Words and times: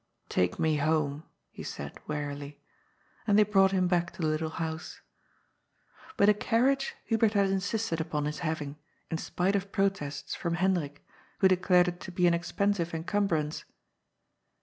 ^* 0.25 0.29
Take 0.29 0.57
me 0.57 0.77
home," 0.77 1.25
he 1.51 1.61
said 1.61 1.95
wearily. 2.07 2.59
And 3.27 3.37
they 3.37 3.43
brought 3.43 3.71
him 3.71 3.87
back 3.87 4.11
to 4.13 4.21
the 4.23 4.27
little 4.27 4.49
house. 4.49 4.99
But 6.17 6.27
a 6.27 6.33
carriage 6.33 6.95
Hubert 7.05 7.33
had 7.33 7.51
insisted 7.51 8.01
upon 8.01 8.25
his 8.25 8.39
having, 8.39 8.77
in 9.11 9.19
spite 9.19 9.55
of 9.55 9.71
protests 9.71 10.33
from 10.33 10.55
Hendrik, 10.55 11.05
who 11.37 11.47
declared 11.47 11.87
it 11.87 11.99
to 11.99 12.11
be 12.11 12.25
an 12.25 12.33
expensive 12.33 12.95
encumbrance. 12.95 13.63